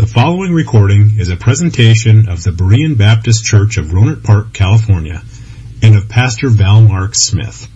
[0.00, 5.20] The following recording is a presentation of the Berean Baptist Church of Rohnert Park, California,
[5.82, 7.68] and of Pastor Val Mark Smith.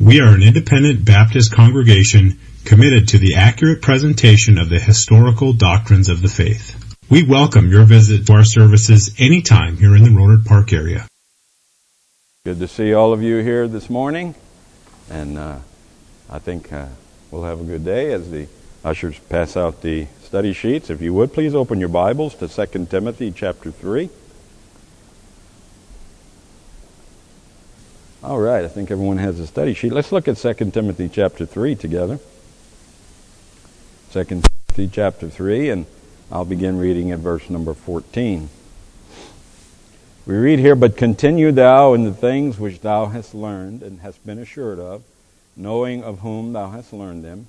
[0.00, 6.08] We are an independent Baptist congregation committed to the accurate presentation of the historical doctrines
[6.08, 6.96] of the faith.
[7.10, 11.06] We welcome your visit to our services anytime here in the Rohnert Park area.
[12.46, 14.34] Good to see all of you here this morning,
[15.10, 15.58] and uh,
[16.30, 16.86] I think uh,
[17.30, 18.48] we'll have a good day as the
[18.82, 20.88] ushers pass out the study sheets.
[20.88, 24.08] If you would, please open your Bibles to 2 Timothy chapter 3.
[28.22, 29.92] All right, I think everyone has a study sheet.
[29.92, 32.18] Let's look at 2 Timothy chapter 3 together.
[34.12, 35.84] 2 Timothy chapter 3, and
[36.30, 38.48] I'll begin reading at verse number 14.
[40.24, 44.24] We read here, But continue thou in the things which thou hast learned and hast
[44.24, 45.02] been assured of,
[45.58, 47.48] knowing of whom thou hast learned them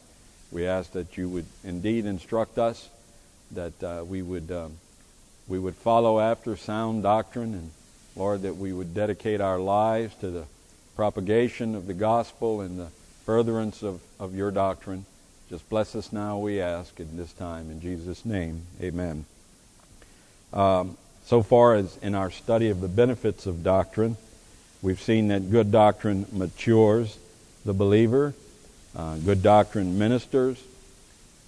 [0.51, 2.89] We ask that you would indeed instruct us,
[3.51, 4.73] that uh, we would um,
[5.47, 7.71] we would follow after sound doctrine, and
[8.15, 10.45] Lord, that we would dedicate our lives to the
[10.95, 12.89] propagation of the gospel and the
[13.25, 15.05] furtherance of, of your doctrine.
[15.49, 17.69] Just bless us now, we ask, in this time.
[17.69, 19.25] In Jesus' name, amen.
[20.53, 24.17] Um, so far as in our study of the benefits of doctrine,
[24.81, 27.17] we've seen that good doctrine matures
[27.65, 28.33] the believer
[28.95, 30.61] uh, good doctrine ministers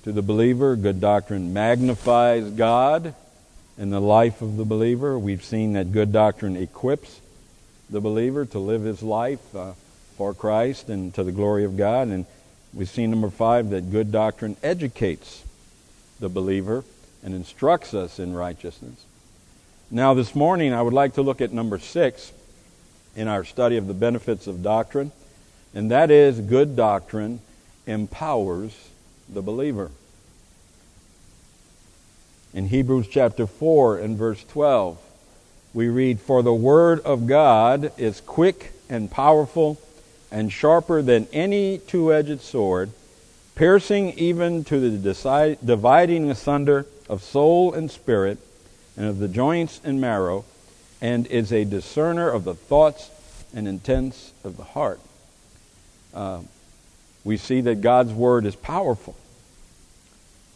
[0.04, 0.76] to the believer.
[0.76, 3.14] Good doctrine magnifies God
[3.78, 5.18] in the life of the believer.
[5.18, 7.20] We've seen that good doctrine equips
[7.90, 9.74] the believer to live his life uh,
[10.18, 12.08] for Christ and to the glory of God.
[12.08, 12.26] And
[12.74, 15.44] we've seen number five that good doctrine educates
[16.20, 16.84] the believer
[17.24, 19.06] and instructs us in righteousness.
[19.92, 22.32] Now, this morning, I would like to look at number six
[23.16, 25.12] in our study of the benefits of doctrine
[25.74, 27.40] and that is good doctrine
[27.88, 28.90] empowers
[29.28, 29.90] the believer.
[32.54, 35.00] In Hebrews chapter 4 and verse 12,
[35.74, 39.80] we read, For the word of God is quick and powerful
[40.32, 42.92] and sharper than any two edged sword,
[43.56, 48.38] piercing even to the dividing asunder of soul and spirit,
[48.96, 50.46] and of the joints and marrow,
[51.02, 53.10] and is a discerner of the thoughts
[53.56, 55.00] and intents of the heart
[56.14, 56.42] uh,
[57.24, 59.16] we see that God's Word is powerful.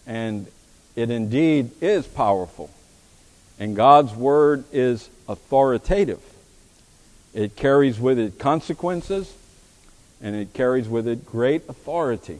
[0.05, 0.47] And
[0.95, 2.69] it indeed is powerful.
[3.59, 6.21] And God's Word is authoritative.
[7.33, 9.33] It carries with it consequences,
[10.21, 12.39] and it carries with it great authority.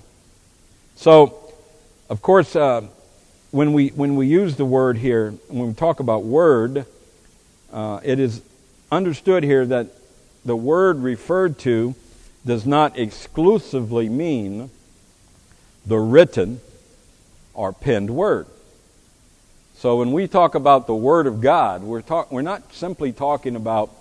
[0.95, 1.37] So,
[2.09, 2.81] of course, uh,
[3.51, 6.85] when, we, when we use the word here, when we talk about word,
[7.71, 8.41] uh, it is
[8.91, 9.87] understood here that
[10.45, 11.93] the word referred to
[12.47, 14.71] does not exclusively mean
[15.85, 16.59] the written
[17.53, 18.47] or penned word.
[19.77, 23.55] So when we talk about the Word of God, we're, talk, we're not simply talking
[23.55, 23.91] about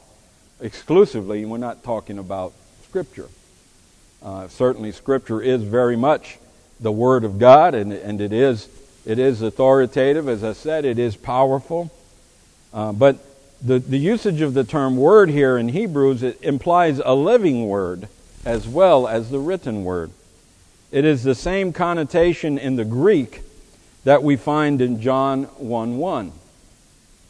[0.60, 3.28] exclusively, we're not talking about Scripture.
[4.22, 6.38] Uh, certainly, Scripture is very much
[6.80, 8.68] the Word of God, and, and it, is,
[9.04, 10.28] it is authoritative.
[10.28, 11.90] As I said, it is powerful.
[12.72, 13.18] Uh, but
[13.62, 18.08] the, the usage of the term word here in Hebrews it implies a living word
[18.46, 20.10] as well as the written word.
[20.92, 23.42] It is the same connotation in the Greek
[24.04, 26.32] that we find in John 1 1.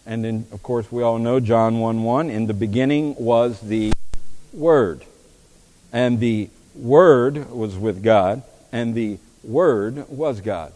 [0.04, 2.31] And then, of course, we all know John 1 1.
[2.31, 3.93] In the beginning was the
[4.53, 5.04] Word.
[5.91, 10.72] And the Word was with God, and the Word was God.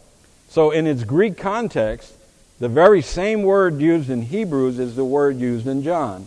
[0.49, 2.15] So, in its Greek context,
[2.59, 6.27] the very same word used in Hebrews is the word used in John.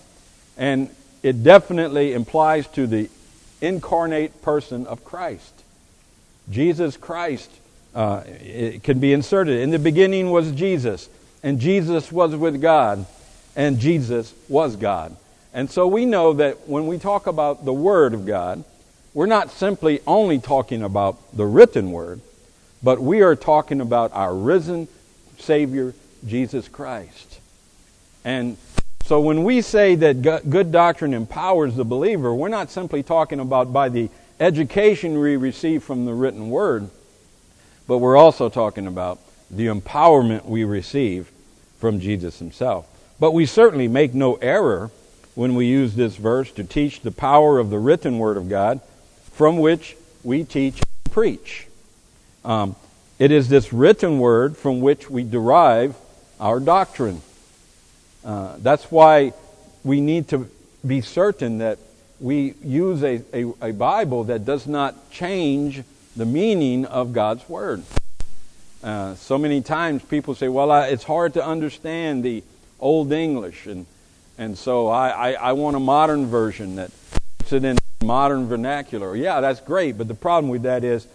[0.58, 0.90] And
[1.22, 3.10] it definitely implies to the
[3.66, 5.64] incarnate person of Christ.
[6.50, 7.50] Jesus Christ
[7.96, 8.22] uh,
[8.84, 9.62] can be inserted.
[9.62, 11.10] In the beginning was Jesus,
[11.42, 13.06] and Jesus was with God,
[13.56, 15.16] and Jesus was God.
[15.54, 18.64] And so we know that when we talk about the Word of God,
[19.14, 22.20] we're not simply only talking about the written Word,
[22.82, 24.88] but we are talking about our risen
[25.38, 25.94] Savior,
[26.26, 27.40] Jesus Christ.
[28.26, 28.58] And
[29.04, 33.74] so when we say that good doctrine empowers the believer, we're not simply talking about
[33.74, 34.10] by the
[34.40, 36.90] education we receive from the written word,
[37.88, 39.20] but we're also talking about
[39.52, 41.32] the empowerment we receive
[41.80, 42.88] from Jesus himself.
[43.20, 44.90] But we certainly make no error
[45.36, 48.82] when we use this verse to teach the power of the written Word of God
[49.32, 51.68] from which we teach and preach.
[52.46, 52.76] Um,
[53.20, 55.96] it is this written Word from which we derive
[56.40, 57.22] our doctrine.
[58.24, 59.34] Uh, that's why
[59.84, 60.50] we need to
[60.86, 61.78] be certain that
[62.20, 65.84] we use a, a, a, Bible that does not change
[66.16, 67.84] the meaning of God's Word.
[68.82, 72.44] Uh, so many times people say, well, I, it's hard to understand the
[72.80, 73.86] Old English, and,
[74.38, 76.92] and so I, I, I want a modern version that
[77.40, 79.16] puts it in modern vernacular.
[79.16, 81.08] Yeah, that's great, but the problem with that is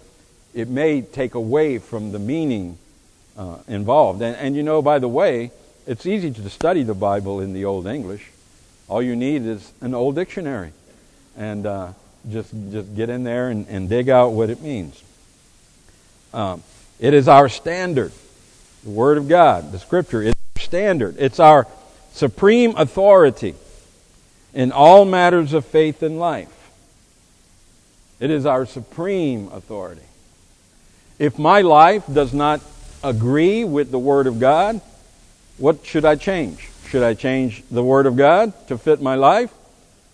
[0.54, 2.78] it may take away from the meaning
[3.36, 4.20] uh, involved.
[4.22, 5.52] And, and you know, by the way,
[5.88, 8.30] it's easy to study the Bible in the Old English.
[8.88, 10.72] All you need is an old dictionary,
[11.34, 11.92] and uh,
[12.30, 15.02] just just get in there and, and dig out what it means.
[16.34, 16.62] Um,
[17.00, 18.12] it is our standard,
[18.84, 20.26] the Word of God, the Scripture.
[20.26, 21.16] Our standard.
[21.18, 21.66] It's our
[22.12, 23.54] supreme authority
[24.52, 26.52] in all matters of faith and life.
[28.20, 30.02] It is our supreme authority.
[31.18, 32.60] If my life does not
[33.02, 34.82] agree with the Word of God,
[35.58, 36.68] what should I change?
[36.88, 39.52] Should I change the Word of God to fit my life?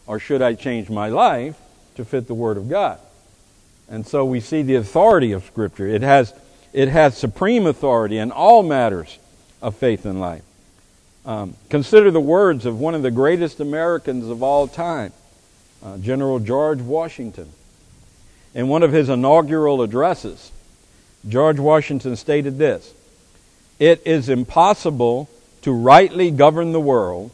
[0.06, 1.56] Or should I change my life
[1.94, 2.99] to fit the Word of God?
[3.88, 5.87] And so we see the authority of Scripture.
[5.87, 6.35] It has,
[6.73, 9.19] it has supreme authority in all matters
[9.62, 10.43] of faith and life.
[11.26, 15.12] Um, consider the words of one of the greatest Americans of all time,
[15.82, 17.50] uh, General George Washington.
[18.55, 20.52] In one of his inaugural addresses,
[21.29, 22.93] George Washington stated this
[23.79, 25.29] It is impossible
[25.64, 27.31] to rightly govern the world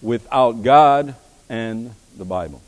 [0.00, 1.16] without God
[1.48, 2.62] and the Bible.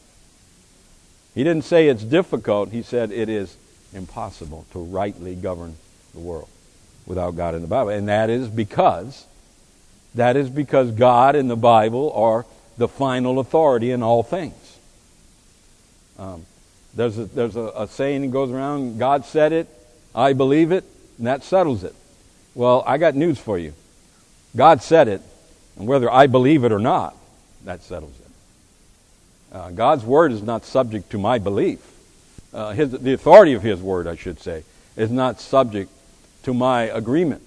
[1.36, 3.56] He didn't say it's difficult, he said it is
[3.92, 5.76] impossible to rightly govern
[6.14, 6.48] the world
[7.06, 7.90] without God and the Bible.
[7.90, 9.24] And that is because
[10.16, 12.44] that is because God and the Bible are
[12.76, 14.78] the final authority in all things.
[16.18, 16.44] Um,
[16.94, 19.68] there's a, there's a, a saying that goes around God said it,
[20.12, 20.84] I believe it,
[21.18, 21.94] and that settles it.
[22.54, 23.74] Well, I got news for you.
[24.56, 25.20] God said it,
[25.76, 27.16] and whether I believe it or not,
[27.64, 29.56] that settles it.
[29.56, 31.80] Uh, God's word is not subject to my belief.
[32.52, 34.64] Uh, his, the authority of His word, I should say,
[34.96, 35.90] is not subject
[36.44, 37.42] to my agreement.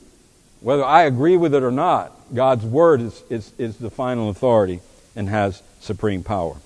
[0.59, 4.81] Whether I agree with it or not, God's word is, is, is the final authority
[5.15, 6.57] and has supreme power.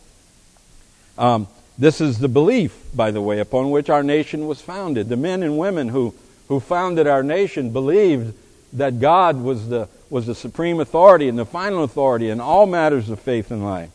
[1.18, 1.48] Um,
[1.78, 5.10] this is the belief, by the way, upon which our nation was founded.
[5.10, 6.16] The men and women who,
[6.48, 8.34] who founded our nation believed
[8.74, 13.10] that God was the, was the supreme authority and the final authority in all matters
[13.10, 13.90] of faith and life.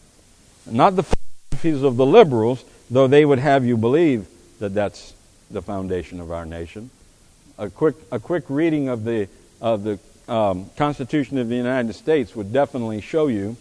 [0.68, 4.26] Not the philosophies of the liberals, though they would have you believe
[4.58, 5.12] that that's
[5.50, 6.88] the foundation of our nation.
[7.58, 9.28] A quick, a quick reading of the,
[9.60, 13.58] of the um, Constitution of the United States would definitely show you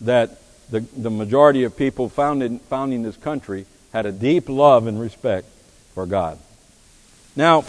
[0.00, 0.40] that
[0.70, 5.46] the, the majority of people founded, founding this country had a deep love and respect
[5.94, 6.38] for God.
[7.36, 7.66] Now,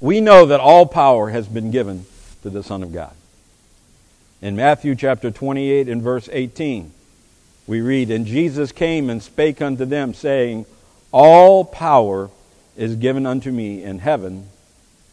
[0.00, 2.04] we know that all power has been given
[2.42, 3.14] to the Son of God.
[4.40, 6.92] In Matthew chapter 28 and verse 18,
[7.66, 10.64] we read, And Jesus came and spake unto them, saying,
[11.10, 12.30] All power
[12.76, 14.46] is given unto me in heaven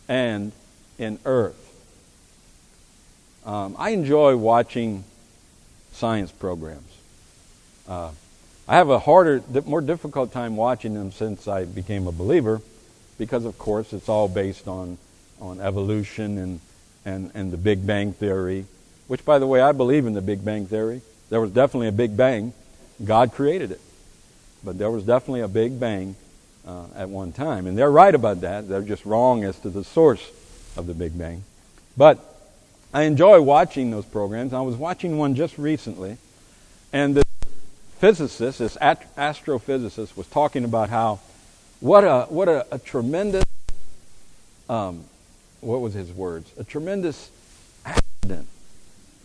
[0.08, 0.52] and
[1.00, 1.62] in earth.
[3.48, 5.04] Um, I enjoy watching
[5.94, 6.92] science programs.
[7.88, 8.12] Uh,
[8.68, 12.62] I have a harder, more difficult time watching them since I became a believer,
[13.18, 14.98] because of course it's all based on
[15.42, 16.60] on evolution and
[17.06, 18.66] and and the Big Bang theory,
[19.08, 21.02] which by the way I believe in the Big Bang theory.
[21.30, 22.54] There was definitely a Big Bang.
[23.04, 23.82] God created it,
[24.64, 26.16] but there was definitely a Big Bang
[26.66, 28.70] uh, at one time, and they're right about that.
[28.70, 30.32] They're just wrong as to the source
[30.78, 31.44] of the Big Bang,
[31.98, 32.20] but
[32.94, 34.54] I enjoy watching those programs.
[34.54, 36.18] I was watching one just recently,
[36.94, 37.24] and the
[38.00, 41.20] physicist, this astrophysicist, was talking about how
[41.82, 43.44] what a what a, a tremendous
[44.70, 45.04] um,
[45.62, 46.52] what was his words?
[46.58, 47.30] A tremendous
[47.86, 48.48] accident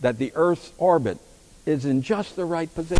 [0.01, 1.17] that the Earth's orbit
[1.65, 2.97] is in just the right position.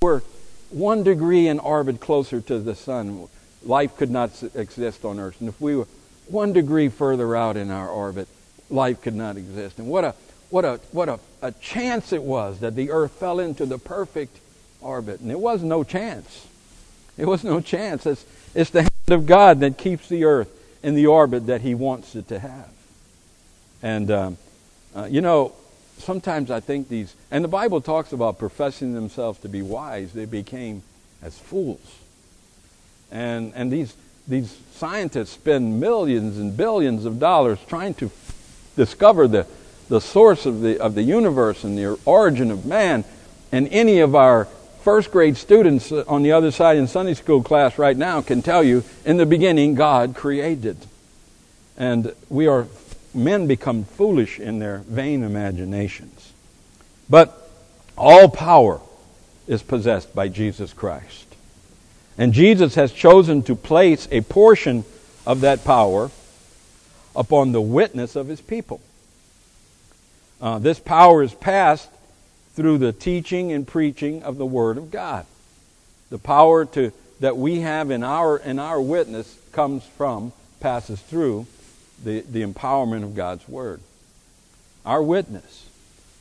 [0.00, 0.22] We're
[0.70, 3.28] one degree in orbit closer to the sun.
[3.64, 5.86] Life could not exist on Earth, and if we were
[6.28, 8.28] one degree further out in our orbit,
[8.70, 9.78] life could not exist.
[9.78, 10.14] And what a
[10.50, 14.38] what a what a, a chance it was that the earth fell into the perfect
[14.80, 15.20] orbit.
[15.20, 16.46] And it was no chance.
[17.16, 18.06] It was no chance.
[18.06, 20.50] It's, it's the hand of God that keeps the earth
[20.82, 22.70] in the orbit that He wants it to have.
[23.82, 24.36] And, um,
[24.94, 25.52] uh, you know,
[25.98, 30.24] sometimes I think these, and the Bible talks about professing themselves to be wise, they
[30.24, 30.82] became
[31.22, 31.98] as fools.
[33.10, 33.94] And, and these,
[34.26, 38.10] these scientists spend millions and billions of dollars trying to
[38.76, 39.46] discover the,
[39.88, 43.04] the source of the, of the universe and the origin of man.
[43.52, 44.46] And any of our
[44.82, 48.64] first grade students on the other side in Sunday school class right now can tell
[48.64, 50.76] you in the beginning, God created.
[51.76, 52.66] And we are,
[53.14, 56.32] men become foolish in their vain imaginations.
[57.08, 57.50] But
[57.96, 58.80] all power
[59.46, 61.26] is possessed by Jesus Christ.
[62.18, 64.84] And Jesus has chosen to place a portion
[65.26, 66.10] of that power
[67.14, 68.80] upon the witness of his people.
[70.40, 71.88] Uh, this power is passed
[72.54, 75.24] through the teaching and preaching of the Word of God.
[76.10, 81.46] The power to, that we have in our, in our witness comes from, passes through
[82.02, 83.80] the, the empowerment of God's Word.
[84.84, 85.68] Our witness.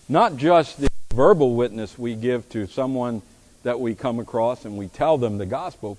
[0.08, 3.22] Not just the verbal witness we give to someone
[3.64, 5.98] that we come across and we tell them the gospel,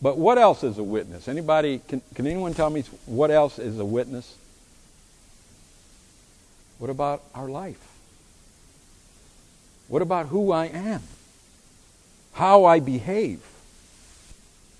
[0.00, 1.28] but what else is a witness?
[1.28, 4.36] Anybody, can, can anyone tell me what else is a witness?
[6.78, 7.80] What about our life?
[9.86, 11.02] What about who I am?
[12.32, 13.40] How I behave?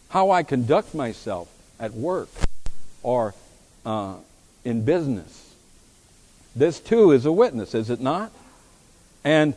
[0.09, 2.29] How I conduct myself at work
[3.03, 3.35] or
[3.85, 4.17] uh,
[4.65, 5.55] in business?
[6.55, 8.31] This too is a witness, is it not?
[9.25, 9.55] And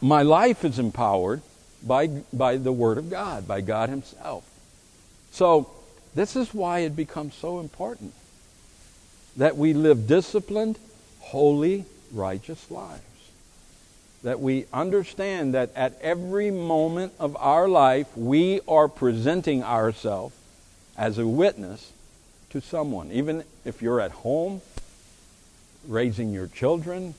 [0.00, 1.42] my life is empowered
[1.82, 4.44] by, by the Word of God, by God Himself.
[5.30, 5.70] So,
[6.14, 8.14] this is why it becomes so important
[9.36, 10.78] that we live disciplined,
[11.20, 13.02] holy, righteous lives.
[14.22, 20.34] That we understand that at every moment of our life, we are presenting ourselves
[20.96, 21.92] as a witness
[22.50, 23.10] to someone.
[23.12, 24.60] Even if you're at home,
[25.86, 27.14] raising your children,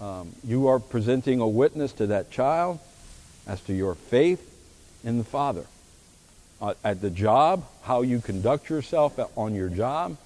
[0.00, 2.78] um, you are presenting a witness to that child
[3.46, 4.46] as to your faith
[5.04, 5.66] in the Father
[6.60, 10.16] uh, at the job, how you conduct yourself on your job,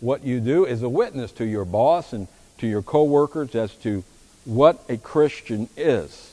[0.00, 2.26] what you do is a witness to your boss and
[2.58, 4.02] to your coworkers as to
[4.44, 6.32] what a Christian is.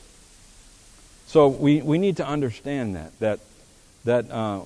[1.26, 3.40] So we, we need to understand that that
[4.04, 4.62] that uh,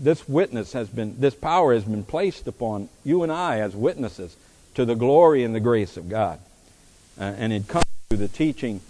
[0.00, 4.34] this witness has been this power has been placed upon you and I as witnesses
[4.74, 6.40] to the glory and the grace of God,
[7.20, 8.80] uh, and it comes through the teaching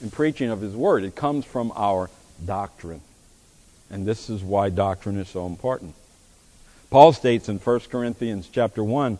[0.00, 1.02] and preaching of His Word.
[1.04, 2.08] It comes from our
[2.44, 3.00] doctrine.
[3.90, 5.94] And this is why doctrine is so important.
[6.90, 9.18] Paul states in 1 Corinthians chapter 1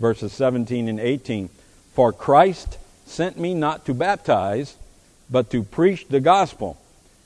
[0.00, 1.50] verses 17 and 18,
[1.94, 4.74] "For Christ sent me not to baptize,
[5.30, 6.76] but to preach the gospel,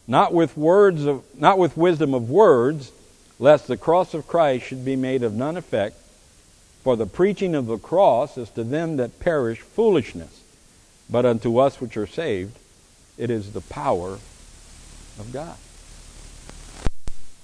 [0.07, 2.91] not with words of not with wisdom of words,
[3.39, 5.97] lest the cross of Christ should be made of none effect,
[6.83, 10.43] for the preaching of the cross is to them that perish foolishness,
[11.09, 12.59] but unto us which are saved
[13.17, 14.19] it is the power
[15.19, 15.57] of God."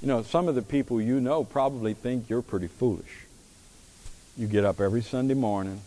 [0.03, 3.27] You know, some of the people you know probably think you're pretty foolish.
[4.37, 5.83] You get up every Sunday morning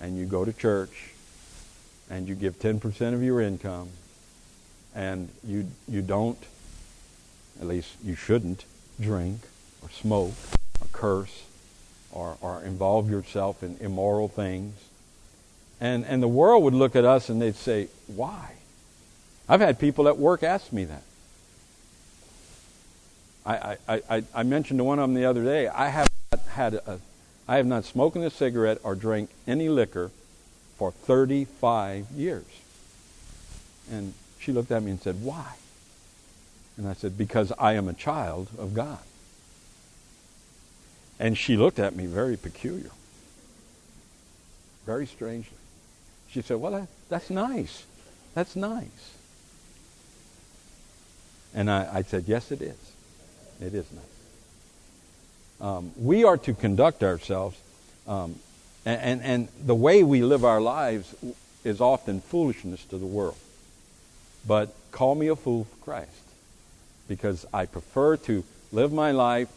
[0.00, 1.10] and you go to church
[2.08, 3.90] and you give 10% of your income
[4.94, 6.38] and you, you don't,
[7.60, 8.64] at least you shouldn't,
[9.00, 9.40] drink
[9.82, 10.34] or smoke
[10.80, 11.44] or curse
[12.12, 14.74] or, or involve yourself in immoral things.
[15.80, 18.52] And, and the world would look at us and they'd say, why?
[19.48, 21.02] I've had people at work ask me that.
[23.46, 26.40] I, I, I, I mentioned to one of them the other day, I have not
[26.46, 27.00] had a,
[27.46, 30.10] I have not smoked a cigarette or drank any liquor
[30.78, 32.46] for 35 years.
[33.90, 35.56] And she looked at me and said, Why?
[36.76, 38.98] And I said, Because I am a child of God.
[41.18, 42.90] And she looked at me very peculiar,
[44.84, 45.56] very strangely.
[46.28, 47.84] She said, Well, that, that's nice.
[48.34, 49.14] That's nice.
[51.54, 52.92] And I, I said, Yes, it is.
[53.60, 54.04] It is nice.
[55.60, 57.56] Um, we are to conduct ourselves,
[58.08, 58.34] um,
[58.84, 61.14] and, and, and the way we live our lives
[61.62, 63.36] is often foolishness to the world.
[64.46, 66.10] But call me a fool for Christ,
[67.08, 69.48] because I prefer to live my life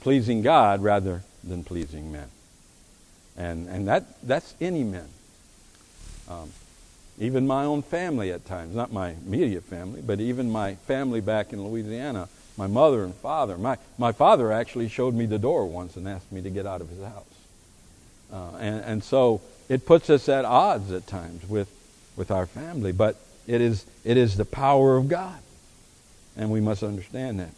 [0.00, 2.28] pleasing God rather than pleasing men.
[3.36, 5.08] And, and that, that's any men.
[6.28, 6.50] Um,
[7.18, 11.52] even my own family at times, not my immediate family, but even my family back
[11.52, 12.28] in Louisiana
[12.60, 13.56] my mother and father.
[13.56, 16.82] My, my father actually showed me the door once and asked me to get out
[16.82, 17.24] of his house.
[18.30, 21.70] Uh, and, and so it puts us at odds at times with,
[22.16, 25.38] with our family, but it is, it is the power of God.
[26.40, 27.50] And we must understand that.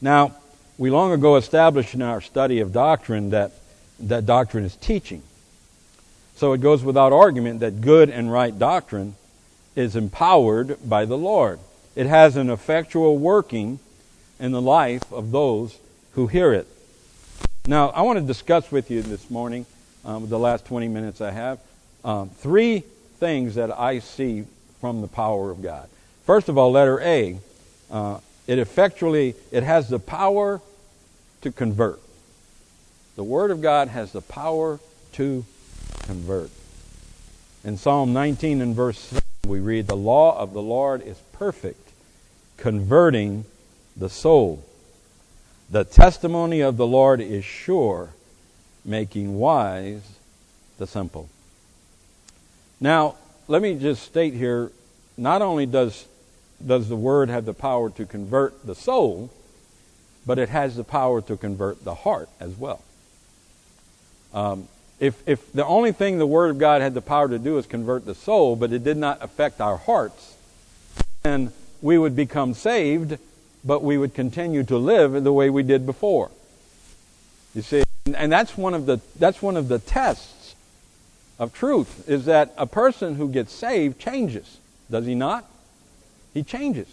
[0.00, 0.36] Now,
[0.78, 3.50] we long ago established in our study of doctrine that,
[3.98, 5.24] that doctrine is teaching.
[6.36, 9.16] So it goes without argument that good and right doctrine
[9.74, 11.58] is empowered by the Lord.
[11.96, 13.80] It has an effectual working
[14.38, 15.76] in the life of those
[16.12, 16.68] who hear it.
[17.66, 19.66] Now, I want to discuss with you this morning,
[20.04, 21.58] um, the last 20 minutes I have,
[22.04, 22.84] um, three
[23.18, 24.44] things that I see
[24.80, 25.88] from the power of God.
[26.24, 27.40] First of all, letter A,
[27.90, 30.60] uh, it effectually it has the power
[31.42, 32.00] to convert.
[33.16, 34.80] The Word of God has the power
[35.12, 35.44] to
[36.02, 36.50] convert.
[37.64, 41.90] In Psalm 19 and verse 7, we read, The law of the Lord is perfect,
[42.56, 43.44] converting
[43.96, 44.64] the soul.
[45.70, 48.10] The testimony of the Lord is sure,
[48.84, 50.02] making wise
[50.78, 51.28] the simple.
[52.80, 53.16] Now,
[53.48, 54.70] let me just state here
[55.16, 56.06] not only does,
[56.64, 59.30] does the Word have the power to convert the soul,
[60.26, 62.82] but it has the power to convert the heart as well.
[64.34, 64.68] Um,
[65.00, 67.66] if, if the only thing the Word of God had the power to do is
[67.66, 70.36] convert the soul, but it did not affect our hearts,
[71.22, 73.18] then we would become saved,
[73.64, 76.30] but we would continue to live the way we did before.
[77.54, 77.84] You see,
[78.14, 80.54] and that's one of the that's one of the tests
[81.38, 84.58] of truth is that a person who gets saved changes,
[84.90, 85.48] does he not?
[86.38, 86.86] He changes.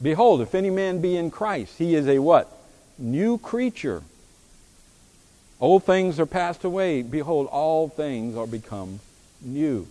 [0.00, 2.48] Behold, if any man be in Christ, he is a what?
[2.96, 4.04] New creature.
[5.60, 7.02] Old things are passed away.
[7.02, 9.00] Behold, all things are become
[9.42, 9.88] new.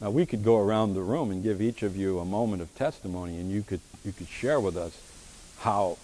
[0.00, 2.72] Now we could go around the room and give each of you a moment of
[2.76, 4.96] testimony, and you could you could share with us
[5.58, 5.98] how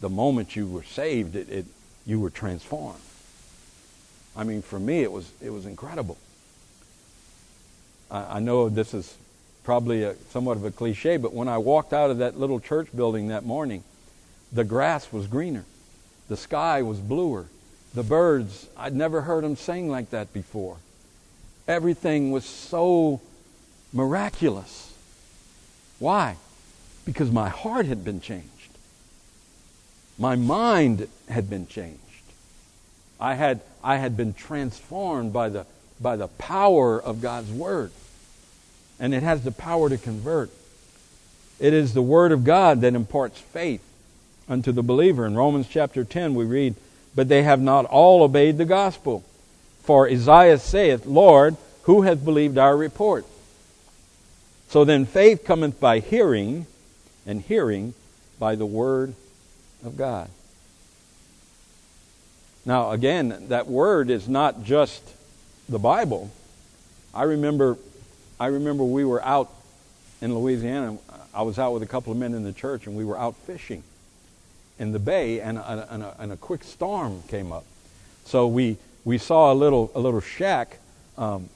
[0.00, 1.66] the moment you were saved, it, it
[2.06, 3.02] you were transformed.
[4.36, 6.16] I mean, for me, it was it was incredible.
[8.08, 9.16] I, I know this is
[9.64, 12.88] probably a, somewhat of a cliche, but when I walked out of that little church
[12.94, 13.84] building that morning,
[14.52, 15.64] the grass was greener.
[16.28, 17.46] The sky was bluer.
[17.94, 20.78] The birds, I'd never heard them sing like that before.
[21.68, 23.20] Everything was so
[23.92, 24.92] miraculous.
[25.98, 26.36] Why?
[27.04, 28.48] Because my heart had been changed.
[30.18, 31.98] My mind had been changed.
[33.20, 35.66] I had, I had been transformed by the,
[36.00, 37.92] by the power of God's Word.
[39.02, 40.48] And it has the power to convert.
[41.58, 43.82] It is the Word of God that imparts faith
[44.48, 45.26] unto the believer.
[45.26, 46.76] In Romans chapter 10, we read,
[47.14, 49.24] But they have not all obeyed the gospel.
[49.82, 53.26] For Isaiah saith, Lord, who hath believed our report?
[54.68, 56.66] So then faith cometh by hearing,
[57.26, 57.94] and hearing
[58.38, 59.14] by the word
[59.84, 60.28] of God.
[62.64, 65.02] Now, again, that word is not just
[65.68, 66.30] the Bible.
[67.12, 67.76] I remember,
[68.40, 69.50] I remember we were out
[70.20, 70.98] in Louisiana.
[71.34, 73.36] I was out with a couple of men in the church, and we were out
[73.36, 73.82] fishing
[74.78, 77.64] in the bay, and a, and a, and a quick storm came up.
[78.24, 80.78] So we, we saw a little, a little shack.
[81.16, 81.48] Um,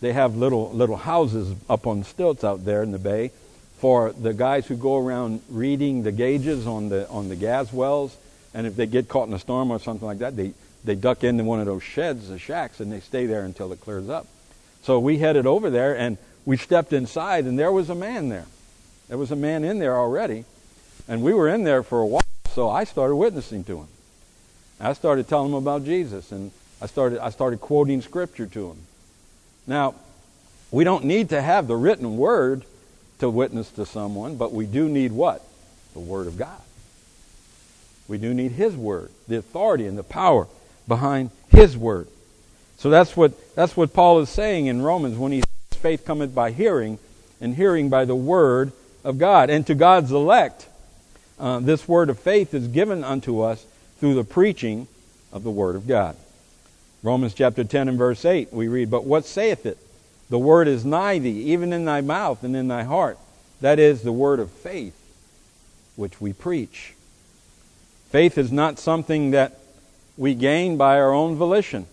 [0.00, 3.30] they have little, little houses up on stilts out there in the bay
[3.78, 8.16] for the guys who go around reading the gauges on the, on the gas wells.
[8.54, 10.52] And if they get caught in a storm or something like that, they,
[10.84, 13.80] they duck into one of those sheds, the shacks, and they stay there until it
[13.80, 14.26] clears up.
[14.82, 18.46] So we headed over there and we stepped inside, and there was a man there.
[19.08, 20.44] There was a man in there already.
[21.06, 22.22] And we were in there for a while.
[22.50, 23.88] So I started witnessing to him.
[24.80, 28.78] I started telling him about Jesus, and I started, I started quoting Scripture to him.
[29.66, 29.94] Now,
[30.72, 32.64] we don't need to have the written word
[33.22, 35.44] to witness to someone, but we do need what?
[35.92, 36.60] The Word of God.
[38.08, 40.48] We do need His Word, the authority and the power
[40.88, 42.08] behind His Word.
[42.82, 46.34] So that's what, that's what Paul is saying in Romans when he says, faith cometh
[46.34, 46.98] by hearing,
[47.40, 48.72] and hearing by the Word
[49.04, 49.50] of God.
[49.50, 50.66] And to God's elect,
[51.38, 53.64] uh, this word of faith is given unto us
[54.00, 54.88] through the preaching
[55.32, 56.16] of the Word of God.
[57.04, 59.78] Romans chapter 10 and verse 8, we read, But what saith it?
[60.28, 63.16] The word is nigh thee, even in thy mouth and in thy heart.
[63.60, 65.00] That is the word of faith
[65.94, 66.94] which we preach.
[68.10, 69.56] Faith is not something that
[70.16, 71.86] we gain by our own volition.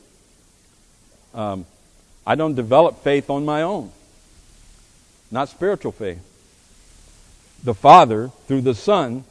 [1.40, 1.66] Um,
[2.28, 3.92] I don't develop faith on my own,
[5.32, 6.20] not spiritual faith.
[7.64, 9.24] The Father, through the Son,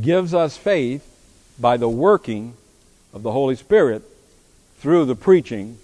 [0.00, 1.04] gives us faith
[1.58, 2.54] by the working
[3.12, 4.04] of the Holy Spirit
[4.78, 5.78] through the preaching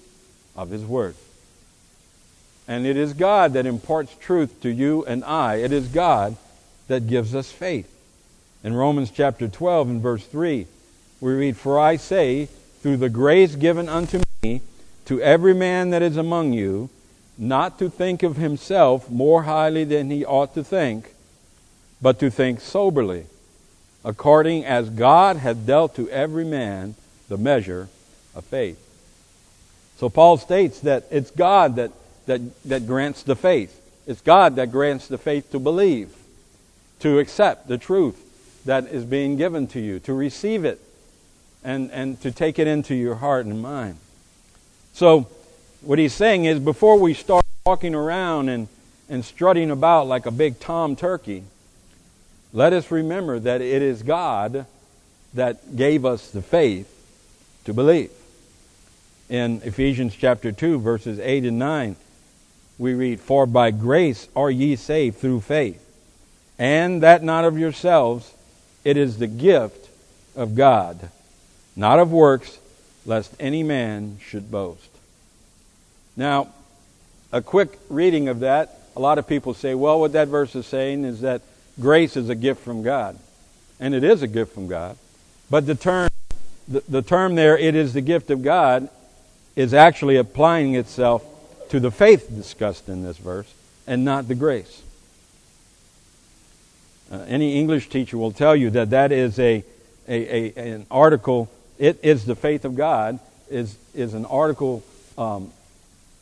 [0.55, 1.17] of His Word.
[2.69, 5.57] And it is God that imparts truth to you and I.
[5.57, 6.37] It is God
[6.87, 7.91] that gives us faith.
[8.63, 10.69] In Romans chapter 12 and verse 3,
[11.21, 12.47] we read, For I say,
[12.81, 14.63] through the grace given unto me,
[15.07, 16.91] to every man that is among you,
[17.37, 21.15] not to think of himself more highly than he ought to think,
[22.01, 23.27] but to think soberly,
[24.05, 26.95] according as God hath dealt to every man
[27.29, 27.89] the measure
[28.35, 28.81] of faith.
[29.97, 31.93] So Paul states that it's God that,
[32.27, 33.81] that, that grants the faith.
[34.07, 36.15] It's God that grants the faith to believe,
[37.01, 38.21] to accept the truth
[38.65, 40.81] that is being given to you, to receive it,
[41.63, 43.97] and, and to take it into your heart and mind.
[44.95, 45.27] So,
[45.81, 48.69] what he's saying is before we start walking around and,
[49.09, 51.43] and strutting about like a big tom turkey,
[52.53, 54.67] let us remember that it is God
[55.35, 56.89] that gave us the faith
[57.65, 58.13] to believe.
[59.29, 61.97] In Ephesians chapter 2, verses 8 and 9,
[62.79, 65.85] we read, For by grace are ye saved through faith,
[66.57, 68.33] and that not of yourselves,
[68.85, 69.91] it is the gift
[70.37, 71.11] of God,
[71.75, 72.61] not of works,
[73.07, 74.89] lest any man should boast.
[76.17, 76.49] Now,
[77.33, 80.67] a quick reading of that, a lot of people say, well, what that verse is
[80.67, 81.43] saying is that
[81.81, 83.19] grace is a gift from God.
[83.81, 84.97] And it is a gift from God.
[85.51, 86.09] But the term,
[86.69, 88.89] the, the term there, it is the gift of God,
[89.57, 91.25] is actually applying itself
[91.71, 93.53] to the faith discussed in this verse
[93.87, 94.83] and not the grace.
[97.11, 99.65] Uh, any English teacher will tell you that that is a,
[100.09, 103.19] a, a, an article, it is the faith of God,
[103.51, 104.83] is, is an article
[105.19, 105.53] um,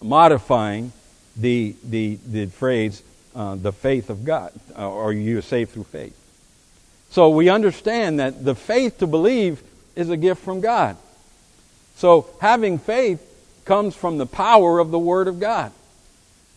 [0.01, 0.93] modifying
[1.37, 3.03] the, the, the phrase,
[3.35, 6.19] uh, the faith of God, uh, or you are saved through faith.
[7.11, 9.63] So we understand that the faith to believe
[9.95, 10.97] is a gift from God.
[11.97, 13.21] So having faith
[13.65, 15.73] comes from the power of the Word of God.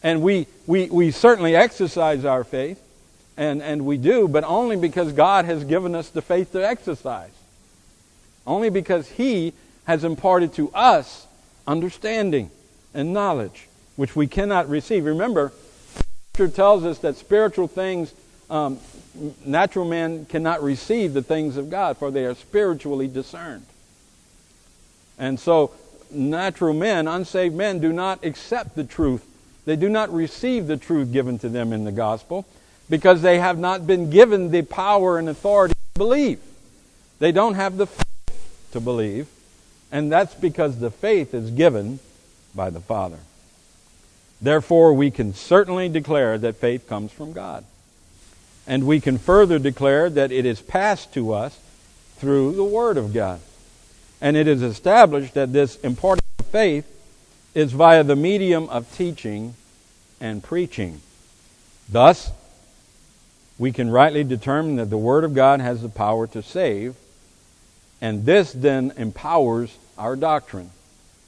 [0.02, 2.82] And we, we, we certainly exercise our faith,
[3.38, 7.32] and, and we do, but only because God has given us the faith to exercise.
[8.46, 9.54] Only because He
[9.86, 11.28] has imparted to us
[11.68, 12.50] understanding
[12.94, 15.06] and knowledge, which we cannot receive.
[15.06, 15.52] Remember,
[16.34, 18.14] Scripture tells us that spiritual things,
[18.50, 18.80] um,
[19.46, 23.66] natural man cannot receive the things of God, for they are spiritually discerned.
[25.18, 25.72] And so
[26.12, 29.26] natural men, unsaved men, do not accept the truth.
[29.66, 32.46] They do not receive the truth given to them in the gospel
[32.90, 36.40] because they have not been given the power and authority to believe.
[37.20, 37.88] They don't have the
[38.76, 39.28] to believe,
[39.92, 42.00] and that's because the faith is given
[42.54, 43.18] by the Father.
[44.42, 47.64] Therefore, we can certainly declare that faith comes from God.
[48.68, 51.58] And we can further declare that it is passed to us
[52.18, 53.40] through the Word of God.
[54.20, 56.86] And it is established that this important faith
[57.54, 59.54] is via the medium of teaching
[60.20, 61.00] and preaching.
[61.88, 62.32] Thus,
[63.58, 66.96] we can rightly determine that the Word of God has the power to save,
[68.02, 70.70] and this then empowers our doctrine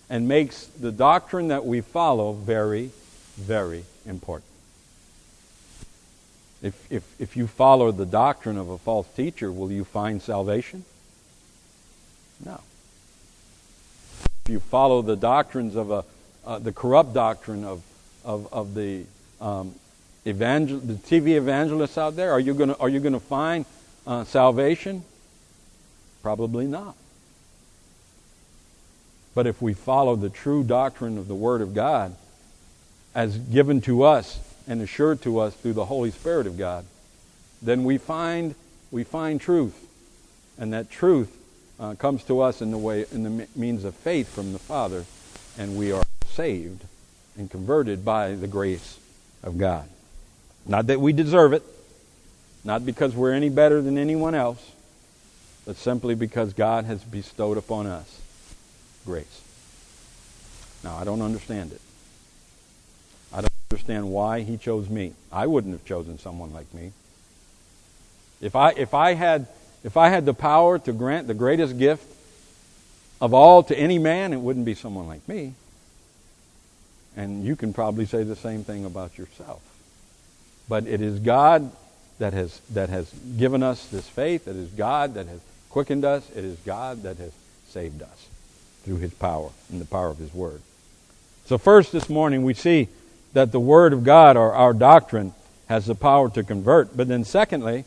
[0.10, 2.92] and makes the doctrine that we follow very,
[3.36, 4.46] very important.
[6.62, 10.86] If, if, if you follow the doctrine of a false teacher, will you find salvation?
[12.44, 12.62] No
[14.48, 16.06] if you follow the doctrines of a,
[16.46, 17.84] uh, the corrupt doctrine of,
[18.24, 19.04] of, of the,
[19.42, 19.76] um,
[20.26, 23.66] evangel- the TV evangelists out there, are you going to find
[24.06, 25.04] uh, salvation?
[26.22, 26.96] Probably not.
[29.36, 32.16] But if we follow the true doctrine of the Word of God,
[33.14, 36.86] as given to us and assured to us through the Holy Spirit of God,
[37.62, 38.56] then we find
[38.90, 39.88] we find truth,
[40.58, 41.38] and that truth
[41.80, 45.06] uh, comes to us in the way in the means of faith from the Father,
[45.58, 46.84] and we are saved
[47.38, 48.98] and converted by the grace
[49.44, 49.88] of God.
[50.66, 51.64] Not that we deserve it,
[52.64, 54.72] not because we're any better than anyone else,
[55.68, 58.22] but simply because God has bestowed upon us
[59.06, 59.42] grace.
[60.82, 61.82] Now, I don't understand it.
[63.34, 65.12] I don't understand why He chose me.
[65.30, 66.94] I wouldn't have chosen someone like me.
[68.40, 69.48] If I if I had
[69.84, 72.06] if I had the power to grant the greatest gift
[73.20, 75.54] of all to any man, it wouldn't be someone like me.
[77.18, 79.62] And you can probably say the same thing about yourself.
[80.70, 81.72] But it is God
[82.20, 84.48] that has, that has given us this faith.
[84.48, 85.40] It is God that has
[85.78, 86.28] quickened us.
[86.32, 87.32] It is God that has
[87.70, 88.30] saved us
[88.84, 90.60] through His power and the power of His Word.
[91.46, 92.88] So, first this morning, we see
[93.34, 95.36] that the Word of God, or our doctrine,
[95.70, 96.98] has the power to convert.
[96.98, 97.86] But then, secondly,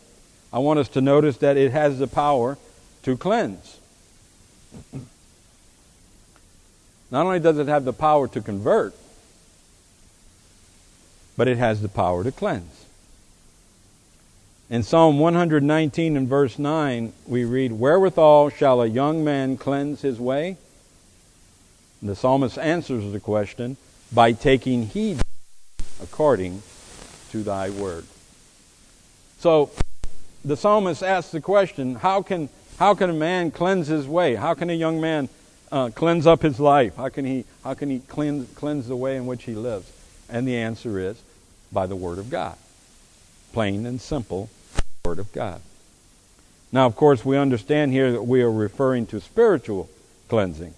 [0.53, 2.59] I want us to notice that it has the power
[3.03, 3.81] to cleanse.
[7.11, 8.94] Not only does it have the power to convert,
[11.37, 12.87] but it has the power to cleanse.
[14.70, 20.20] In Psalm 119 and verse 9, we read, Wherewithal shall a young man cleanse his
[20.20, 20.56] way?
[22.00, 23.76] And the psalmist answers the question
[24.12, 25.22] by taking heed
[26.00, 26.62] according
[27.33, 28.04] to thy word.
[29.40, 29.72] So,
[30.44, 34.37] the psalmist asks the question how can, how can a man cleanse his way?
[34.37, 35.28] How can a young man
[35.72, 36.94] uh, cleanse up his life?
[36.94, 39.90] How can he, how can he cleanse, cleanse the way in which he lives?
[40.28, 41.20] And the answer is
[41.72, 42.56] by the Word of God.
[43.52, 44.48] Plain and simple,
[45.05, 45.63] Word of God.
[46.73, 49.89] Now, of course, we understand here that we are referring to spiritual
[50.29, 50.75] cleansing.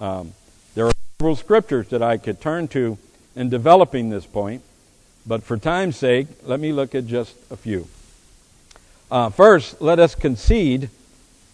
[0.00, 0.32] Um,
[0.74, 2.98] there are several scriptures that I could turn to
[3.36, 4.62] in developing this point,
[5.24, 7.88] but for time's sake, let me look at just a few.
[9.10, 10.90] Uh, first, let us concede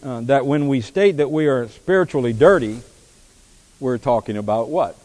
[0.03, 2.81] uh, that when we state that we are spiritually dirty,
[3.79, 4.97] we're talking about what?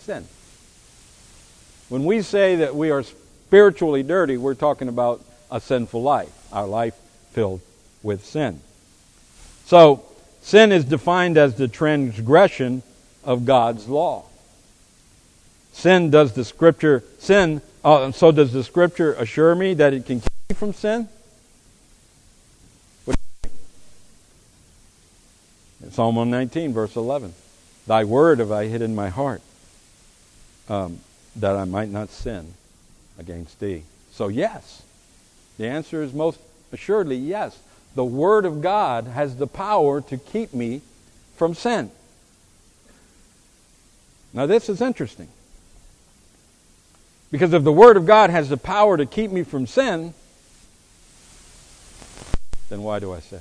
[0.00, 0.26] Sin.
[1.88, 3.02] When we say that we are
[3.48, 6.94] spiritually dirty, we're talking about a sinful life, our life
[7.32, 7.62] filled
[8.02, 8.60] with sin.
[9.64, 10.04] So,
[10.42, 12.82] sin is defined as the transgression
[13.24, 14.26] of God's law.
[15.72, 20.20] Sin does the scripture sin uh, so does the scripture assure me that it can
[20.20, 21.08] keep me from sin?
[25.90, 27.32] Psalm 119, verse 11.
[27.86, 29.40] Thy word have I hid in my heart,
[30.68, 30.98] um,
[31.36, 32.52] that I might not sin
[33.18, 33.82] against thee.
[34.12, 34.82] So, yes.
[35.58, 36.40] The answer is most
[36.72, 37.58] assuredly yes.
[37.94, 40.82] The Word of God has the power to keep me
[41.36, 41.90] from sin.
[44.32, 45.28] Now, this is interesting.
[47.30, 50.14] Because if the Word of God has the power to keep me from sin,
[52.68, 53.40] then why do I sin?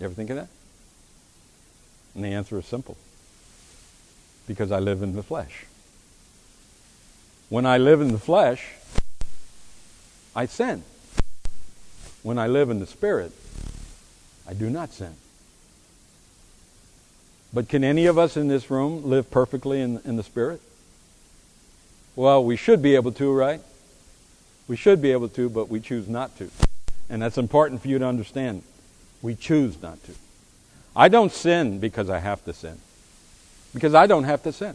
[0.00, 0.48] You ever think of that?
[2.14, 2.96] And the answer is simple
[4.46, 5.66] because I live in the flesh.
[7.52, 8.66] When I live in the flesh,
[10.34, 10.84] I sin.
[12.22, 13.30] When I live in the Spirit,
[14.48, 15.12] I do not sin.
[17.52, 20.62] But can any of us in this room live perfectly in, in the Spirit?
[22.16, 23.60] Well, we should be able to, right?
[24.66, 26.50] We should be able to, but we choose not to.
[27.10, 28.62] And that's important for you to understand.
[29.20, 30.14] We choose not to.
[30.96, 32.78] I don't sin because I have to sin.
[33.74, 34.74] Because I don't have to sin.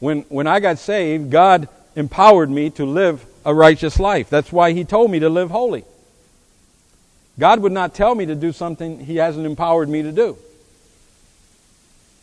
[0.00, 4.28] When, when I got saved, God empowered me to live a righteous life.
[4.28, 5.84] That's why He told me to live holy.
[7.38, 10.36] God would not tell me to do something He hasn't empowered me to do.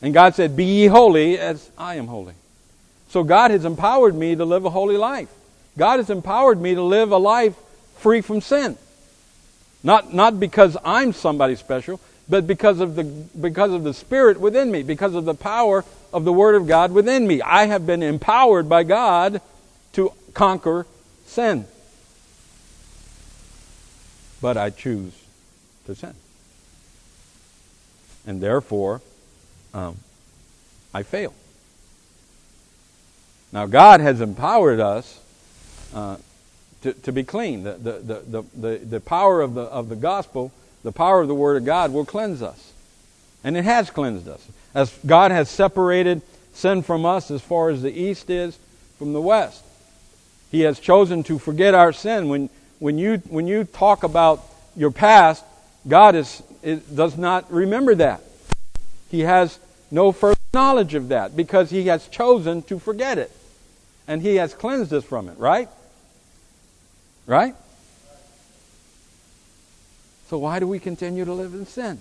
[0.01, 2.33] And God said, Be ye holy as I am holy.
[3.09, 5.29] So God has empowered me to live a holy life.
[5.77, 7.55] God has empowered me to live a life
[7.97, 8.77] free from sin.
[9.83, 14.69] Not, not because I'm somebody special, but because of, the, because of the Spirit within
[14.71, 17.41] me, because of the power of the Word of God within me.
[17.41, 19.41] I have been empowered by God
[19.93, 20.85] to conquer
[21.25, 21.65] sin.
[24.41, 25.13] But I choose
[25.85, 26.13] to sin.
[28.25, 29.01] And therefore,
[29.73, 29.97] um,
[30.93, 31.33] I fail.
[33.51, 35.19] Now, God has empowered us
[35.93, 36.17] uh,
[36.81, 37.63] to, to be clean.
[37.63, 40.51] The, the, the, the, the power of the, of the gospel,
[40.87, 42.71] the power of the Word of God will cleanse us.
[43.43, 44.47] And it has cleansed us.
[44.73, 46.21] As God has separated
[46.53, 48.57] sin from us as far as the east is
[48.97, 49.65] from the west.
[50.49, 52.29] He has chosen to forget our sin.
[52.29, 54.45] When, when, you, when you talk about
[54.77, 55.43] your past,
[55.85, 56.41] God is,
[56.95, 58.21] does not remember that.
[59.11, 59.59] He has
[59.91, 63.31] no further knowledge of that because He has chosen to forget it.
[64.07, 65.67] And He has cleansed us from it, right?
[67.25, 67.55] Right?
[70.29, 71.99] So why do we continue to live in sin?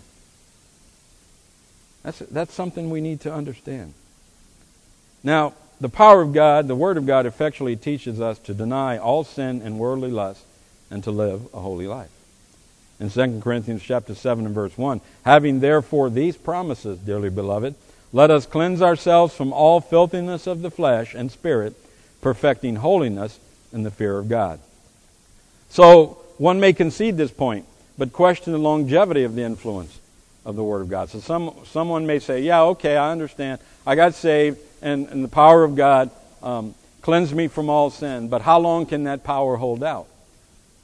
[2.02, 3.94] That's, that's something we need to understand.
[5.22, 9.24] Now, the power of God, the Word of God, effectually teaches us to deny all
[9.24, 10.44] sin and worldly lust
[10.90, 12.10] and to live a holy life.
[12.98, 17.74] In 2 Corinthians chapter 7 and verse 1, having therefore these promises, dearly beloved,
[18.12, 21.74] let us cleanse ourselves from all filthiness of the flesh and spirit,
[22.22, 23.38] perfecting holiness
[23.72, 24.60] in the fear of God.
[25.68, 27.66] So, one may concede this point,
[27.98, 30.00] but question the longevity of the influence
[30.44, 31.10] of the Word of God.
[31.10, 33.60] So, some, someone may say, Yeah, okay, I understand.
[33.86, 36.10] I got saved and, and the power of God
[36.42, 38.28] um, cleansed me from all sin.
[38.28, 40.06] But how long can that power hold out?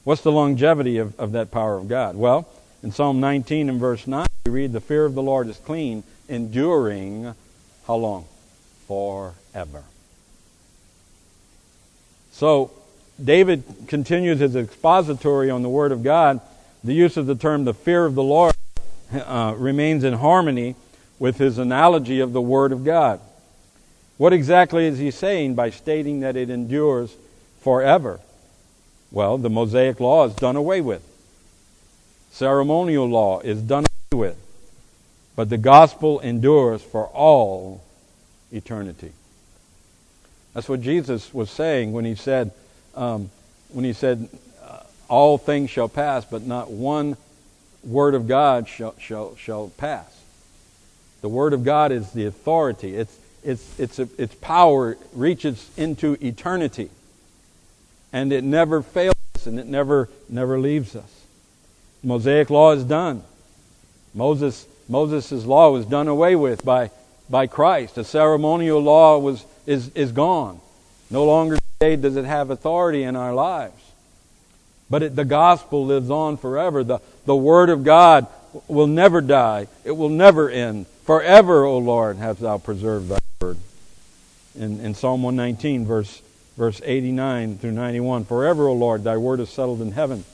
[0.04, 2.16] What's the longevity of, of that power of God?
[2.16, 2.48] Well,
[2.82, 6.02] in Psalm 19 and verse 9, we read, The fear of the Lord is clean,
[6.28, 7.34] enduring
[7.86, 8.26] how long?
[8.88, 9.84] Forever.
[12.32, 12.72] So,
[13.22, 16.40] David continues his expository on the Word of God.
[16.84, 18.54] The use of the term the fear of the Lord
[19.12, 20.74] uh, remains in harmony
[21.18, 23.20] with his analogy of the Word of God.
[24.18, 27.16] What exactly is he saying by stating that it endures
[27.60, 28.20] forever?
[29.10, 31.02] Well, the Mosaic law is done away with.
[32.30, 34.38] Ceremonial law is done away with.
[35.36, 37.84] But the gospel endures for all
[38.50, 39.12] eternity.
[40.54, 42.50] That's what Jesus was saying when he said,
[42.94, 43.30] um,
[43.70, 44.28] when he said,
[45.12, 47.18] all things shall pass, but not one
[47.84, 50.06] word of God shall, shall, shall pass.
[51.20, 52.96] The word of God is the authority.
[52.96, 56.88] It's, its, its, its power reaches into eternity.
[58.10, 61.24] And it never fails us and it never, never leaves us.
[62.02, 63.22] Mosaic law is done.
[64.14, 66.90] Moses Moses' law was done away with by,
[67.28, 67.96] by Christ.
[67.96, 70.60] The ceremonial law was, is, is gone.
[71.10, 73.81] No longer today does it have authority in our lives.
[74.92, 76.84] But it, the gospel lives on forever.
[76.84, 78.26] The, the word of God
[78.68, 79.68] will never die.
[79.84, 80.86] It will never end.
[81.04, 83.56] Forever, O Lord, hast thou preserved thy word.
[84.54, 86.20] In, in Psalm 119, verse,
[86.58, 90.26] verse 89 through 91, Forever, O Lord, thy word is settled in heaven.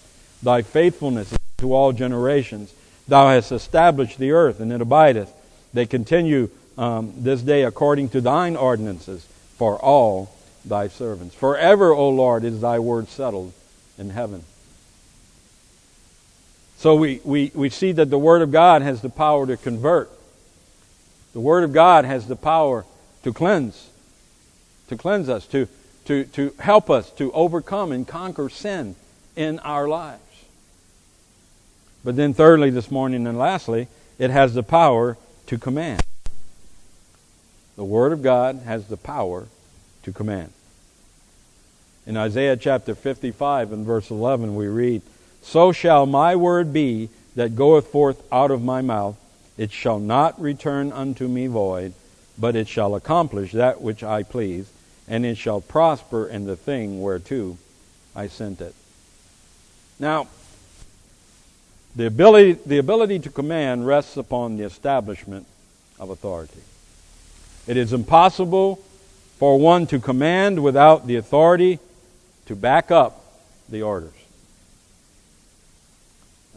[0.42, 2.74] Thy faithfulness is to all generations.
[3.06, 5.32] Thou hast established the earth, and it abideth.
[5.72, 9.24] They continue um, this day according to thine ordinances
[9.56, 11.36] for all thy servants.
[11.36, 13.52] Forever, O Lord, is thy word settled
[13.98, 14.44] in heaven.
[16.78, 20.10] So we, we, we see that the Word of God has the power to convert.
[21.32, 22.84] The Word of God has the power
[23.24, 23.90] to cleanse,
[24.86, 25.66] to cleanse us, to,
[26.04, 28.94] to, to help us to overcome and conquer sin
[29.34, 30.22] in our lives.
[32.04, 33.88] But then, thirdly, this morning, and lastly,
[34.20, 36.04] it has the power to command.
[37.74, 39.48] The Word of God has the power
[40.04, 40.52] to command.
[42.06, 45.02] In Isaiah chapter 55 and verse 11, we read,
[45.42, 49.16] So shall my word be that goeth forth out of my mouth.
[49.57, 51.94] It shall not return unto me void,
[52.38, 54.70] but it shall accomplish that which I please,
[55.09, 57.57] and it shall prosper in the thing whereto
[58.14, 58.74] I sent it.
[59.98, 60.29] Now,
[61.96, 65.46] the ability, the ability to command rests upon the establishment
[65.98, 66.61] of authority.
[67.66, 68.77] It is impossible
[69.38, 71.79] for one to command without the authority
[72.46, 73.24] to back up
[73.68, 74.17] the orders.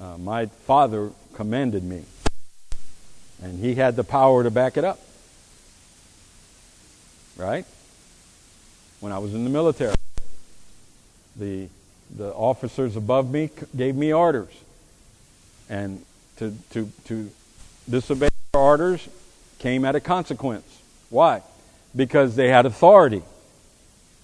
[0.02, 2.04] Uh, my father commanded me,
[3.44, 5.00] and he had the power to back it up.
[7.38, 7.66] Right?
[9.00, 9.94] When I was in the military,
[11.36, 11.68] the,
[12.16, 14.52] the officers above me gave me orders.
[15.70, 16.04] And
[16.38, 17.30] to, to, to
[17.88, 19.08] disobey their orders
[19.60, 20.82] came at a consequence.
[21.12, 21.44] Why?
[21.96, 23.22] Because they had authority.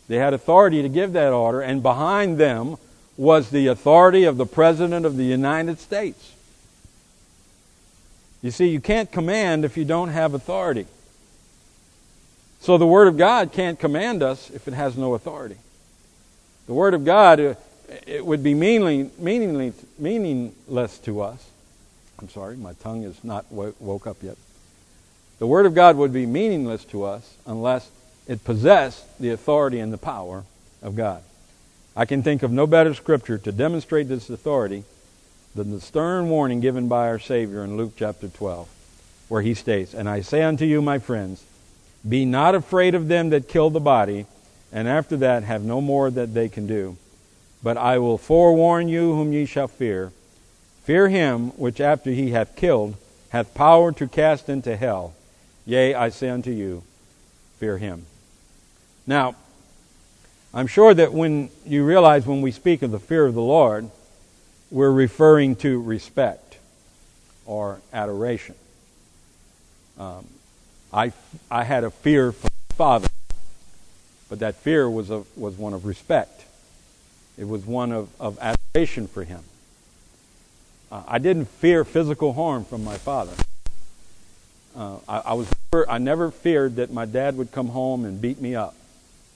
[0.07, 2.77] They had authority to give that order, and behind them
[3.17, 6.33] was the authority of the President of the United States.
[8.41, 10.85] You see, you can't command if you don't have authority.
[12.59, 15.57] So the Word of God can't command us if it has no authority.
[16.67, 17.55] The Word of God, uh,
[18.05, 21.49] it would be meaningless, meaningless to us.
[22.19, 24.37] I'm sorry, my tongue is not woke up yet.
[25.39, 27.89] The Word of God would be meaningless to us unless
[28.27, 30.43] it possessed the authority and the power
[30.81, 31.21] of God.
[31.97, 34.83] I can think of no better scripture to demonstrate this authority
[35.55, 38.69] than the stern warning given by our Savior in Luke chapter 12,
[39.29, 41.43] where he states, And I say unto you, my friends,
[42.07, 44.27] be not afraid of them that kill the body,
[44.71, 46.97] and after that have no more that they can do.
[47.63, 50.11] But I will forewarn you whom ye shall fear.
[50.83, 52.95] Fear him which after he hath killed
[53.29, 55.15] hath power to cast into hell.
[55.65, 56.83] Yea, I say unto you,
[57.57, 58.05] fear him.
[59.07, 59.35] Now,
[60.53, 63.89] I'm sure that when you realize when we speak of the fear of the Lord,
[64.71, 66.57] we're referring to respect
[67.45, 68.55] or adoration.
[69.99, 70.27] Um,
[70.91, 71.11] I,
[71.49, 73.07] I had a fear for my father,
[74.29, 76.45] but that fear was, a, was one of respect.
[77.37, 79.43] It was one of, of adoration for him.
[80.91, 83.33] Uh, I didn't fear physical harm from my father.
[84.75, 85.47] Uh, I, I, was
[85.89, 88.75] I never feared that my dad would come home and beat me up.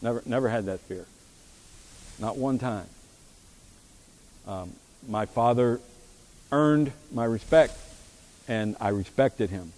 [0.02, 1.06] Never, never had that fear.
[2.20, 2.88] Not one time.
[4.48, 4.74] Um,
[5.08, 5.80] my father
[6.52, 7.78] earned my respect,
[8.48, 9.72] and I respected him.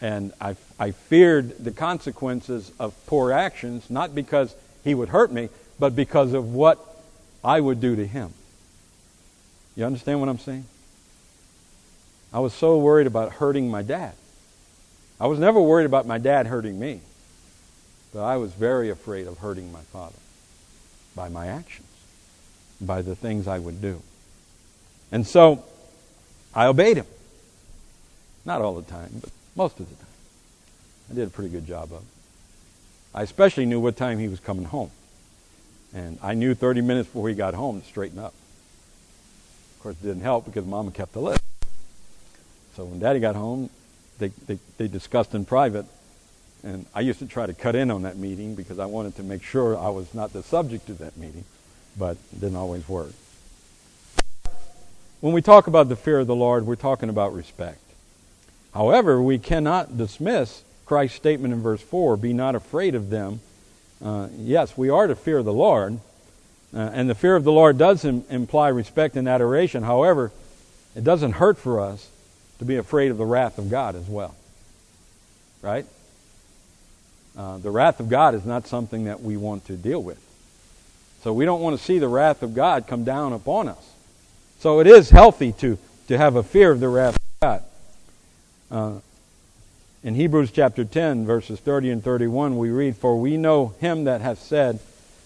[0.00, 5.48] And I, I feared the consequences of poor actions, not because he would hurt me,
[5.78, 6.78] but because of what
[7.42, 8.32] I would do to him.
[9.76, 10.66] You understand what I'm saying?
[12.32, 14.14] I was so worried about hurting my dad.
[15.20, 17.00] I was never worried about my dad hurting me.
[18.14, 20.14] But I was very afraid of hurting my father
[21.16, 21.88] by my actions,
[22.80, 24.00] by the things I would do.
[25.10, 25.64] And so
[26.54, 27.06] I obeyed him.
[28.44, 30.06] Not all the time, but most of the time.
[31.10, 32.08] I did a pretty good job of it.
[33.12, 34.92] I especially knew what time he was coming home.
[35.92, 38.34] And I knew 30 minutes before he got home to straighten up.
[39.76, 41.42] Of course, it didn't help because Mama kept the list.
[42.76, 43.70] So when Daddy got home,
[44.18, 45.86] they, they, they discussed in private
[46.64, 49.22] and I used to try to cut in on that meeting because I wanted to
[49.22, 51.44] make sure I was not the subject of that meeting,
[51.96, 53.12] but it didn't always work.
[55.20, 57.80] When we talk about the fear of the Lord, we're talking about respect.
[58.72, 63.40] However, we cannot dismiss Christ's statement in verse 4 be not afraid of them.
[64.02, 66.00] Uh, yes, we are to fear the Lord,
[66.74, 69.82] uh, and the fear of the Lord does Im- imply respect and adoration.
[69.82, 70.32] However,
[70.96, 72.08] it doesn't hurt for us
[72.58, 74.34] to be afraid of the wrath of God as well.
[75.62, 75.86] Right?
[77.36, 80.20] Uh, the wrath of God is not something that we want to deal with.
[81.22, 83.92] So we don't want to see the wrath of God come down upon us.
[84.60, 85.78] So it is healthy to,
[86.08, 87.62] to have a fear of the wrath of God.
[88.70, 89.00] Uh,
[90.02, 94.20] in Hebrews chapter 10, verses 30 and 31, we read, For we know him that
[94.20, 94.78] hath said,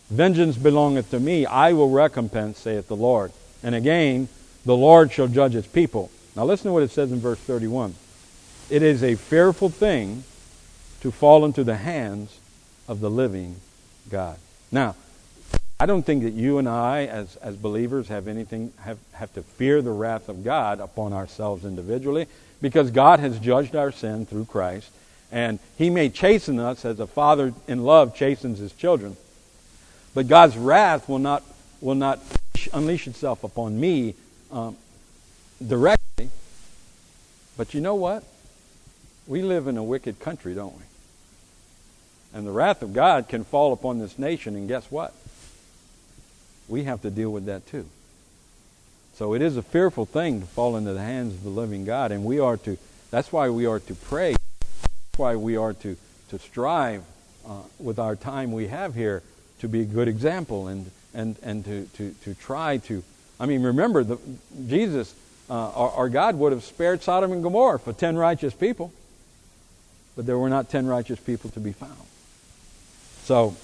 [0.08, 3.32] Vengeance belongeth to me, I will recompense, saith the Lord.
[3.62, 4.28] And again,
[4.64, 6.10] the Lord shall judge his people.
[6.36, 7.94] Now listen to what it says in verse 31.
[8.70, 10.22] It is a fearful thing
[11.00, 12.38] to fall into the hands
[12.86, 13.56] of the living
[14.10, 14.38] God.
[14.72, 14.96] Now,
[15.80, 19.42] I don't think that you and I, as, as believers, have anything have, have to
[19.42, 22.26] fear the wrath of God upon ourselves individually,
[22.60, 24.90] because God has judged our sin through Christ,
[25.30, 29.16] and He may chasten us as a father in love chastens his children.
[30.14, 31.44] But God's wrath will not
[31.80, 32.18] will not
[32.72, 34.14] unleash itself upon me
[34.50, 34.76] um,
[35.64, 36.30] directly.
[37.56, 38.24] But you know what?
[39.28, 40.82] We live in a wicked country, don't we?
[42.34, 45.14] And the wrath of God can fall upon this nation, and guess what?
[46.68, 47.86] We have to deal with that too.
[49.14, 52.12] So it is a fearful thing to fall into the hands of the living God,
[52.12, 52.76] and we are to.
[53.10, 54.32] That's why we are to pray.
[54.32, 55.96] That's why we are to
[56.28, 57.02] to strive
[57.46, 59.22] uh, with our time we have here
[59.60, 63.02] to be a good example and and and to to to try to.
[63.40, 64.18] I mean, remember the
[64.68, 65.14] Jesus,
[65.48, 68.92] uh, our, our God would have spared Sodom and Gomorrah for ten righteous people,
[70.14, 72.07] but there were not ten righteous people to be found.
[73.28, 73.54] So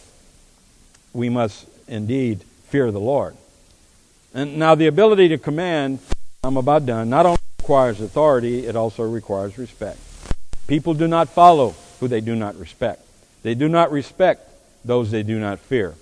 [1.15, 3.35] we must indeed fear the Lord.
[4.35, 6.01] And now the ability to command,
[6.43, 9.99] I'm about done, not only requires authority, it also requires respect.
[10.67, 13.07] People do not follow who they do not respect.
[13.43, 14.51] They do not respect
[14.85, 15.95] those they do not fear.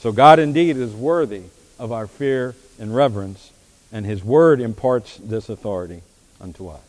[0.00, 1.44] So God indeed is worthy
[1.78, 3.52] of our fear and reverence,
[3.92, 6.02] and His Word imparts this authority
[6.40, 6.82] unto us.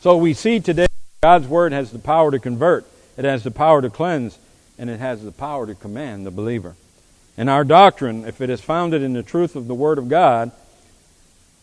[0.00, 0.86] So we see today
[1.24, 4.38] God's Word has the power to convert, it has the power to cleanse,
[4.78, 6.74] and it has the power to command the believer.
[7.36, 10.50] And our doctrine, if it is founded in the truth of the Word of God,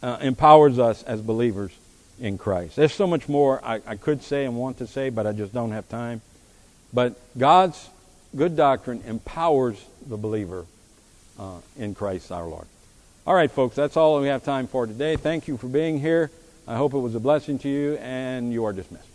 [0.01, 1.71] uh, empowers us as believers
[2.19, 2.75] in Christ.
[2.75, 5.53] There's so much more I, I could say and want to say, but I just
[5.53, 6.21] don't have time.
[6.93, 7.89] But God's
[8.35, 10.65] good doctrine empowers the believer
[11.39, 12.67] uh, in Christ our Lord.
[13.27, 15.15] All right, folks, that's all we have time for today.
[15.15, 16.29] Thank you for being here.
[16.67, 19.14] I hope it was a blessing to you, and you are dismissed.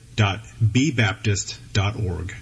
[0.15, 2.35] www.bbaptist.org.